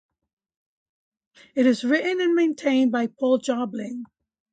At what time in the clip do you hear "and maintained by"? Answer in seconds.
2.21-3.05